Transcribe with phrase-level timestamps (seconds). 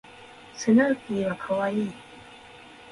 [0.55, 1.91] スヌーピーは可愛い